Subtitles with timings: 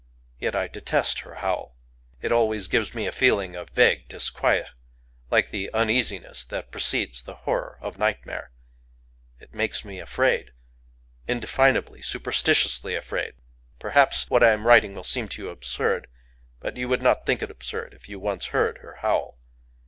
[0.39, 1.77] Yet I detest her howl.
[2.23, 4.69] It always gives me a feeling of vague disquiet,
[5.29, 8.49] like the uneasiness that precedes the horror of nightmare.
[9.39, 13.33] It makes me afraid,—indefinably, superstitiously afraid.
[13.77, 16.07] Perhaps what I am writing will seem to you absurd;
[16.59, 19.37] but you would not think it absurd if you once heard her howl.